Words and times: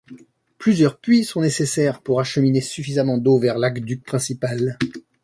Plusieurs 0.57 0.97
puits 0.99 1.23
sont 1.23 1.41
nécessaires 1.41 2.01
pour 2.01 2.19
acheminer 2.19 2.59
suffisamment 2.59 3.19
d'eau 3.19 3.37
vers 3.37 3.59
l'aqueduc 3.59 4.03
principal. 4.03 4.79